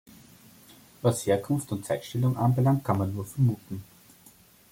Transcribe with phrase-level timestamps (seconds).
[1.03, 3.83] Was Herkunft und Zeitstellung anbelangt, kann man nur vermuten.